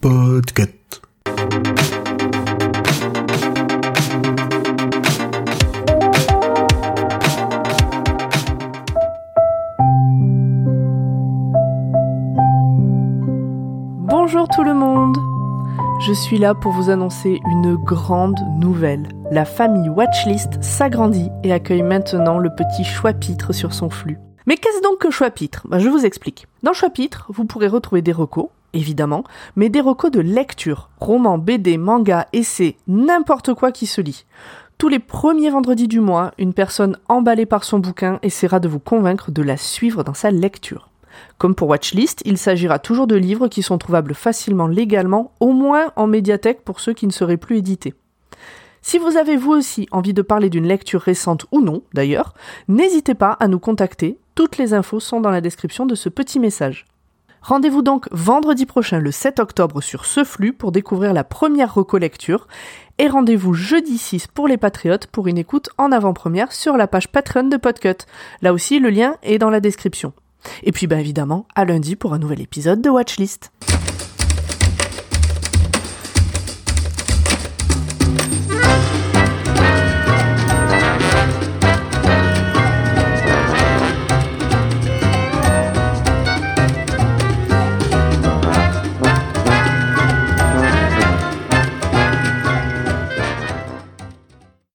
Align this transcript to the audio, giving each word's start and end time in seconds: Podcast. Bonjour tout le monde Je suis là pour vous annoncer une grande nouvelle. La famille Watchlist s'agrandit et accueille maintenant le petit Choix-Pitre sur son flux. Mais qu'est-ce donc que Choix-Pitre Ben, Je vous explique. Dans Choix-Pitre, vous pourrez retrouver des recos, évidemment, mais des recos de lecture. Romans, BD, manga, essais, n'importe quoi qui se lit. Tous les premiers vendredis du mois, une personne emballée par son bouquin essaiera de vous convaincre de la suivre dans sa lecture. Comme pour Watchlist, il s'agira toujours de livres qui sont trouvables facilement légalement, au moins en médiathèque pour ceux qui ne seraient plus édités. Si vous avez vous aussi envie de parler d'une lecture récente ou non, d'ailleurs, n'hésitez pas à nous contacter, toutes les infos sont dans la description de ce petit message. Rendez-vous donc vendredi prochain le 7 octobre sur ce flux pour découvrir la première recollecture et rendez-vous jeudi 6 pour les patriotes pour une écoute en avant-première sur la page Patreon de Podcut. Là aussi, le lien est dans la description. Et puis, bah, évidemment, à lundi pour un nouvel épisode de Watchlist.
Podcast. 0.00 1.00
Bonjour 14.00 14.48
tout 14.48 14.62
le 14.62 14.74
monde 14.74 15.16
Je 16.00 16.12
suis 16.12 16.38
là 16.38 16.54
pour 16.54 16.72
vous 16.72 16.90
annoncer 16.90 17.40
une 17.50 17.76
grande 17.76 18.38
nouvelle. 18.58 19.08
La 19.30 19.44
famille 19.44 19.88
Watchlist 19.88 20.62
s'agrandit 20.62 21.30
et 21.42 21.52
accueille 21.52 21.82
maintenant 21.82 22.38
le 22.38 22.50
petit 22.54 22.84
Choix-Pitre 22.84 23.54
sur 23.54 23.72
son 23.72 23.88
flux. 23.88 24.18
Mais 24.46 24.56
qu'est-ce 24.56 24.82
donc 24.82 24.98
que 24.98 25.10
Choix-Pitre 25.10 25.66
Ben, 25.68 25.78
Je 25.78 25.88
vous 25.88 26.04
explique. 26.04 26.46
Dans 26.62 26.72
Choix-Pitre, 26.72 27.26
vous 27.28 27.44
pourrez 27.44 27.66
retrouver 27.66 28.02
des 28.02 28.12
recos, 28.12 28.48
évidemment, 28.74 29.24
mais 29.56 29.70
des 29.70 29.80
recos 29.80 30.10
de 30.10 30.20
lecture. 30.20 30.90
Romans, 31.00 31.38
BD, 31.38 31.78
manga, 31.78 32.28
essais, 32.32 32.76
n'importe 32.86 33.54
quoi 33.54 33.72
qui 33.72 33.86
se 33.86 34.00
lit. 34.00 34.26
Tous 34.76 34.88
les 34.88 34.98
premiers 34.98 35.50
vendredis 35.50 35.88
du 35.88 36.00
mois, 36.00 36.32
une 36.36 36.52
personne 36.52 36.98
emballée 37.08 37.46
par 37.46 37.64
son 37.64 37.78
bouquin 37.78 38.18
essaiera 38.22 38.60
de 38.60 38.68
vous 38.68 38.80
convaincre 38.80 39.30
de 39.30 39.42
la 39.42 39.56
suivre 39.56 40.04
dans 40.04 40.14
sa 40.14 40.30
lecture. 40.30 40.90
Comme 41.38 41.54
pour 41.54 41.68
Watchlist, 41.68 42.22
il 42.24 42.38
s'agira 42.38 42.78
toujours 42.78 43.06
de 43.06 43.14
livres 43.14 43.48
qui 43.48 43.62
sont 43.62 43.78
trouvables 43.78 44.14
facilement 44.14 44.66
légalement, 44.66 45.32
au 45.40 45.52
moins 45.52 45.92
en 45.96 46.06
médiathèque 46.06 46.62
pour 46.64 46.80
ceux 46.80 46.92
qui 46.92 47.06
ne 47.06 47.12
seraient 47.12 47.36
plus 47.36 47.58
édités. 47.58 47.94
Si 48.86 48.98
vous 48.98 49.16
avez 49.16 49.38
vous 49.38 49.52
aussi 49.52 49.88
envie 49.92 50.12
de 50.12 50.20
parler 50.20 50.50
d'une 50.50 50.68
lecture 50.68 51.00
récente 51.00 51.46
ou 51.52 51.62
non, 51.62 51.82
d'ailleurs, 51.94 52.34
n'hésitez 52.68 53.14
pas 53.14 53.30
à 53.40 53.48
nous 53.48 53.58
contacter, 53.58 54.18
toutes 54.34 54.58
les 54.58 54.74
infos 54.74 55.00
sont 55.00 55.22
dans 55.22 55.30
la 55.30 55.40
description 55.40 55.86
de 55.86 55.94
ce 55.94 56.10
petit 56.10 56.38
message. 56.38 56.84
Rendez-vous 57.40 57.80
donc 57.80 58.08
vendredi 58.12 58.66
prochain 58.66 58.98
le 58.98 59.10
7 59.10 59.40
octobre 59.40 59.80
sur 59.80 60.04
ce 60.04 60.22
flux 60.22 60.52
pour 60.52 60.70
découvrir 60.70 61.14
la 61.14 61.24
première 61.24 61.72
recollecture 61.72 62.46
et 62.98 63.08
rendez-vous 63.08 63.54
jeudi 63.54 63.96
6 63.96 64.26
pour 64.26 64.48
les 64.48 64.58
patriotes 64.58 65.06
pour 65.06 65.28
une 65.28 65.38
écoute 65.38 65.70
en 65.78 65.90
avant-première 65.90 66.52
sur 66.52 66.76
la 66.76 66.86
page 66.86 67.08
Patreon 67.08 67.44
de 67.44 67.56
Podcut. 67.56 68.04
Là 68.42 68.52
aussi, 68.52 68.80
le 68.80 68.90
lien 68.90 69.16
est 69.22 69.38
dans 69.38 69.50
la 69.50 69.60
description. 69.60 70.12
Et 70.62 70.72
puis, 70.72 70.86
bah, 70.86 71.00
évidemment, 71.00 71.46
à 71.54 71.64
lundi 71.64 71.96
pour 71.96 72.12
un 72.12 72.18
nouvel 72.18 72.42
épisode 72.42 72.82
de 72.82 72.90
Watchlist. 72.90 73.50